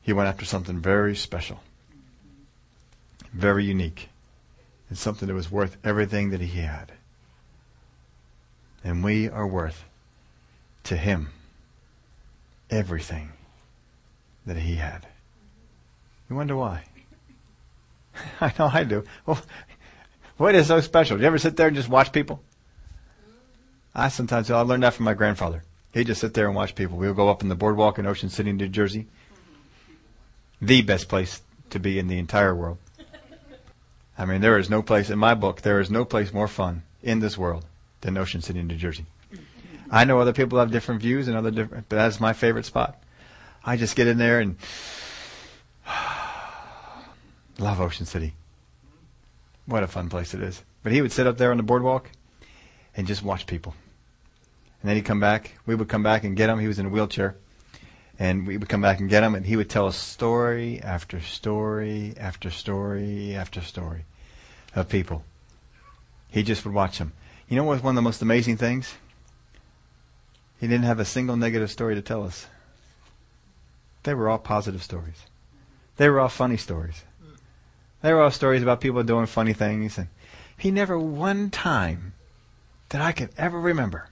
[0.03, 1.61] he went after something very special
[3.37, 4.09] very unique.
[4.89, 6.93] and something that was worth everything that he had.
[8.85, 9.85] And we are worth
[10.85, 11.31] to him
[12.71, 13.33] everything
[14.47, 15.09] that he had.
[16.31, 16.85] You wonder why?
[18.41, 19.05] I know I do.
[19.25, 19.41] Well,
[20.37, 21.17] what is so special?
[21.17, 22.43] Do you ever sit there and just watch people?
[23.95, 25.65] I sometimes I learned that from my grandfather.
[25.93, 26.99] He'd just sit there and watch people.
[26.99, 29.07] We would go up in the boardwalk in Ocean City, New Jersey.
[30.61, 31.41] The best place
[31.71, 32.79] to be in the entire world.
[34.19, 35.63] I mean, there is no place in my book.
[35.63, 37.65] There is no place more fun in this world
[38.03, 39.07] than Ocean City, New Jersey.
[39.91, 43.01] I know other people have different views and other different, but that's my favorite spot.
[43.65, 44.57] I just get in there and
[47.59, 48.35] love Ocean City.
[49.67, 50.63] What a fun place it is.
[50.83, 52.11] But he would sit up there on the boardwalk
[52.97, 53.75] and just watch people.
[54.81, 55.59] And then he'd come back.
[55.67, 56.59] We would come back and get him.
[56.59, 57.37] He was in a wheelchair.
[58.19, 61.21] And we would come back and get him, and he would tell us story after
[61.21, 64.05] story after story after story
[64.75, 65.23] of people.
[66.29, 67.13] He just would watch them.
[67.49, 68.95] You know what was one of the most amazing things?
[70.61, 72.47] He didn't have a single negative story to tell us.
[74.05, 75.27] They were all positive stories.
[75.97, 77.03] They were all funny stories.
[78.03, 79.99] They were all stories about people doing funny things.
[79.99, 80.09] And
[80.57, 82.13] he never one time
[82.91, 84.09] that I can ever remember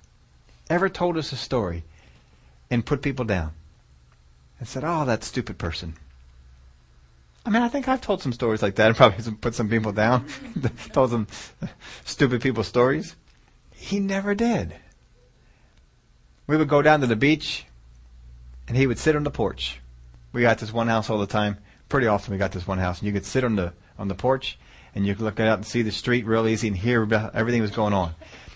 [0.70, 1.84] ever told us a story
[2.70, 3.52] and put people down
[4.58, 5.94] and said, "Oh, that stupid person."
[7.46, 9.92] I mean, I think I've told some stories like that and probably put some people
[9.92, 10.26] down,
[10.92, 11.26] told some
[12.04, 13.16] stupid people stories.
[13.74, 14.74] He never did.
[16.46, 17.66] We would go down to the beach,
[18.66, 19.80] and he would sit on the porch.
[20.32, 21.58] We got this one house all the time.
[21.88, 24.14] Pretty often, we got this one house, and you could sit on the on the
[24.14, 24.58] porch,
[24.94, 27.70] and you could look out and see the street real easy and hear everything was
[27.70, 28.14] going on.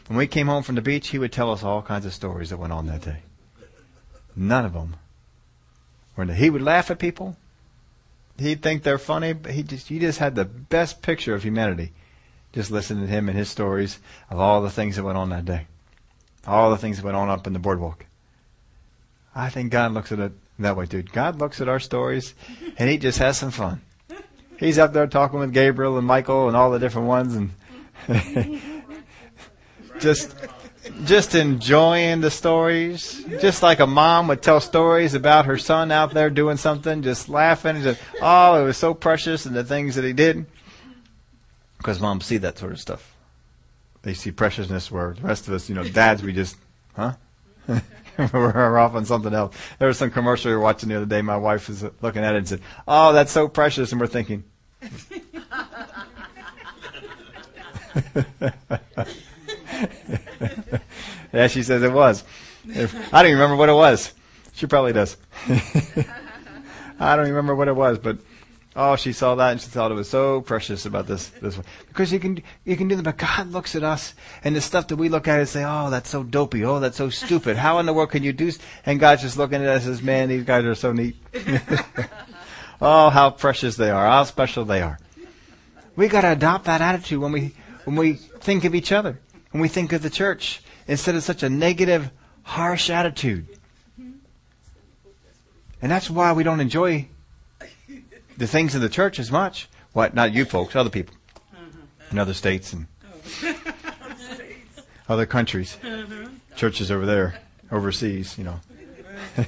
[0.09, 2.51] When we came home from the beach, he would tell us all kinds of stories
[2.51, 3.19] that went on that day.
[4.35, 4.97] None of them
[6.19, 7.37] when he would laugh at people,
[8.39, 11.93] he'd think they're funny, but he just he just had the best picture of humanity.
[12.53, 15.45] Just listening to him and his stories of all the things that went on that
[15.45, 15.69] day.
[16.45, 18.07] All the things that went on up in the boardwalk.
[19.33, 21.13] I think God looks at it that way, dude.
[21.13, 22.35] God looks at our stories
[22.79, 23.81] and he just has some fun.
[24.59, 27.51] He's up there talking with Gabriel and Michael and all the different ones and
[30.01, 30.35] just
[31.05, 36.13] just enjoying the stories, just like a mom would tell stories about her son out
[36.15, 37.83] there doing something, just laughing.
[37.83, 40.47] Just, oh, it was so precious and the things that he did.
[41.77, 43.15] Because moms see that sort of stuff.
[44.03, 46.57] They see preciousness where the rest of us, you know, dads, we just,
[46.97, 47.15] huh?
[48.33, 49.57] we're off on something else.
[49.79, 51.23] There was some commercial we were watching the other day.
[51.23, 54.45] My wife was looking at it and said, "Oh, that's so precious," and we're thinking.
[61.33, 62.25] yeah, she says it was.
[62.69, 62.87] I
[63.23, 64.13] don't even remember what it was.
[64.55, 65.17] She probably does.
[67.01, 68.19] I don't remember what it was, but
[68.79, 71.67] oh, she saw that and she thought it was so precious about this this one
[71.89, 73.03] because you can you can do that.
[73.03, 74.15] But God looks at us
[74.45, 76.65] and the stuff that we look at and say, oh, that's so dopey.
[76.65, 77.57] Oh, that's so stupid.
[77.57, 78.53] How in the world can you do?
[78.87, 80.29] And God's just looking at us says, man.
[80.29, 81.17] These guys are so neat.
[82.81, 84.07] oh, how precious they are.
[84.07, 84.99] How special they are.
[85.97, 87.55] We got to adopt that attitude when we
[87.85, 89.19] when we think of each other,
[89.51, 92.11] when we think of the church, instead of such a negative,
[92.43, 93.49] harsh attitude.
[95.81, 97.09] And that's why we don't enjoy
[98.39, 99.69] the things of the church as much.
[99.93, 100.15] What?
[100.15, 101.15] Not you folks, other people
[101.55, 102.13] mm-hmm.
[102.13, 103.55] in other states and oh.
[105.09, 106.35] other countries, mm-hmm.
[106.57, 107.41] churches over there,
[107.73, 108.61] overseas, you know,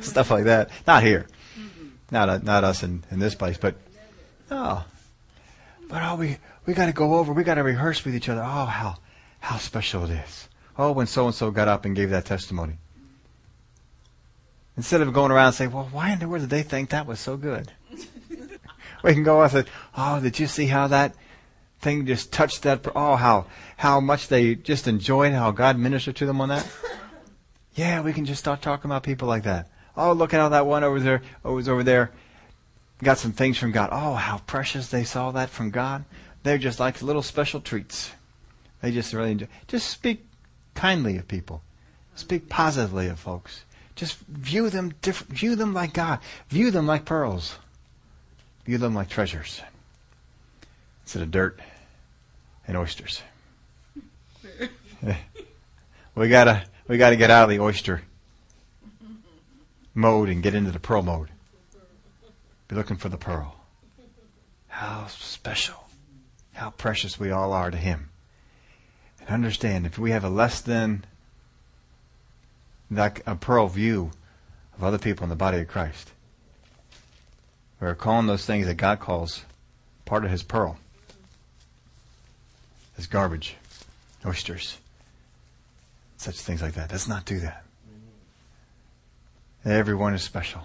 [0.00, 0.70] stuff like that.
[0.86, 1.88] Not here, mm-hmm.
[2.10, 3.76] not uh, not us in, in this place, but
[4.50, 4.84] oh,
[5.88, 8.42] but oh, we we got to go over, we got to rehearse with each other.
[8.42, 8.96] Oh, how
[9.40, 10.48] how special it is.
[10.78, 12.78] Oh, when so and so got up and gave that testimony.
[14.76, 17.06] Instead of going around and saying, well, why in the world did they think that
[17.06, 17.70] was so good?
[19.08, 19.64] we can go and say,
[19.96, 21.14] oh, did you see how that
[21.80, 22.86] thing just touched that?
[22.96, 23.44] Oh, how,
[23.76, 26.66] how much they just enjoyed how God ministered to them on that?
[27.74, 29.68] yeah, we can just start talking about people like that.
[29.94, 32.12] Oh, look at how that one over there, oh, was over there,
[33.02, 33.90] got some things from God.
[33.92, 36.06] Oh, how precious they saw that from God.
[36.42, 38.10] They're just like little special treats.
[38.80, 39.48] They just really enjoy.
[39.68, 40.24] Just speak
[40.74, 41.62] kindly of people.
[42.14, 43.64] Speak positively of folks.
[43.96, 45.34] Just view them different.
[45.34, 46.20] View them like God.
[46.48, 47.58] View them like pearls.
[48.64, 49.60] View them like treasures
[51.02, 51.60] instead of dirt
[52.66, 53.22] and oysters.
[56.14, 58.02] we gotta we gotta get out of the oyster
[59.94, 61.28] mode and get into the pearl mode.
[62.68, 63.56] Be looking for the pearl.
[64.68, 65.84] How special,
[66.54, 68.08] how precious we all are to Him.
[69.20, 71.04] And understand if we have a less than
[72.90, 74.10] like a pearl view
[74.76, 76.10] of other people in the body of Christ.
[77.84, 79.44] We're calling those things that God calls
[80.06, 80.78] part of His pearl
[82.96, 83.56] as garbage,
[84.24, 84.78] oysters,
[86.16, 86.90] such things like that.
[86.90, 87.62] Let's not do that.
[89.66, 90.62] Everyone is special.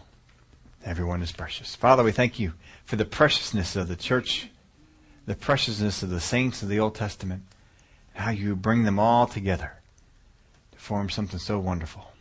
[0.86, 1.76] Everyone is precious.
[1.76, 2.54] Father, we thank you
[2.86, 4.48] for the preciousness of the church,
[5.26, 7.44] the preciousness of the saints of the Old Testament,
[8.14, 9.74] how you bring them all together
[10.72, 12.14] to form something so wonderful.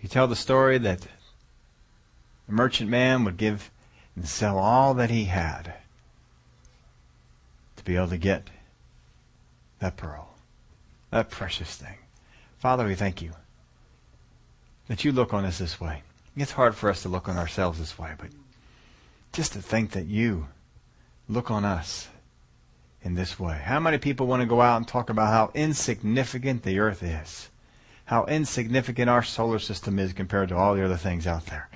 [0.00, 1.02] You tell the story that
[2.46, 3.70] the merchant man would give
[4.18, 5.74] and sell all that he had
[7.76, 8.48] to be able to get
[9.78, 10.34] that pearl,
[11.10, 11.96] that precious thing.
[12.58, 13.32] Father, we thank you
[14.88, 16.02] that you look on us this way.
[16.36, 18.30] It's hard for us to look on ourselves this way, but
[19.32, 20.48] just to think that you
[21.28, 22.08] look on us
[23.02, 23.60] in this way.
[23.62, 27.50] How many people want to go out and talk about how insignificant the earth is?
[28.08, 31.68] how insignificant our solar system is compared to all the other things out there.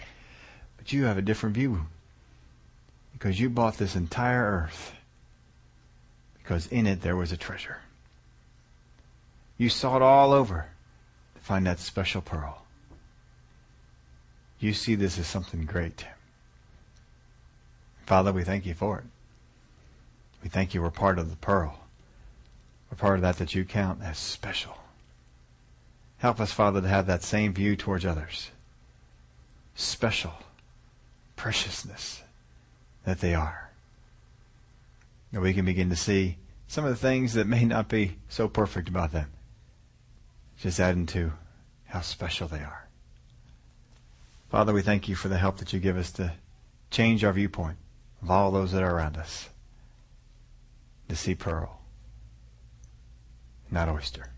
[0.78, 1.88] But you have a different view
[3.22, 4.94] because you bought this entire earth
[6.38, 7.76] because in it there was a treasure.
[9.56, 10.66] You sought all over
[11.36, 12.64] to find that special pearl.
[14.58, 16.04] You see this as something great.
[18.06, 19.04] Father, we thank you for it.
[20.42, 21.78] We thank you we're part of the pearl.
[22.90, 24.78] We're part of that that you count as special.
[26.18, 28.50] Help us, Father, to have that same view towards others.
[29.76, 30.32] Special
[31.36, 32.21] preciousness
[33.04, 33.70] that they are.
[35.32, 36.36] And we can begin to see
[36.66, 39.30] some of the things that may not be so perfect about them.
[40.58, 41.32] Just adding to
[41.86, 42.88] how special they are.
[44.50, 46.34] Father, we thank you for the help that you give us to
[46.90, 47.78] change our viewpoint
[48.22, 49.48] of all those that are around us.
[51.08, 51.80] To see pearl,
[53.70, 54.30] not oyster.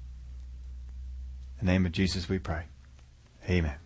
[1.61, 2.65] In the name of Jesus we pray.
[3.49, 3.84] Amen.